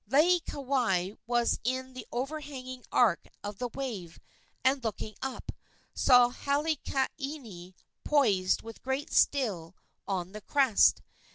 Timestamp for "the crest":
10.31-11.03